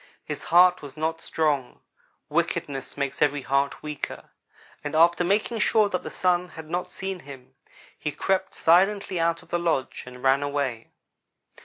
His 0.25 0.45
heart 0.45 0.81
was 0.81 0.97
not 0.97 1.21
strong 1.21 1.79
wickedness 2.27 2.97
makes 2.97 3.21
every 3.21 3.43
heart 3.43 3.83
weaker 3.83 4.31
and 4.83 4.95
after 4.95 5.23
making 5.23 5.59
sure 5.59 5.89
that 5.89 6.01
the 6.01 6.09
Sun 6.09 6.49
had 6.49 6.67
not 6.67 6.89
seen 6.89 7.19
him, 7.19 7.53
he 7.99 8.11
crept 8.11 8.55
silently 8.55 9.19
out 9.19 9.43
of 9.43 9.49
the 9.49 9.59
lodge 9.59 10.01
and 10.07 10.23
ran 10.23 10.41
away. 10.41 10.89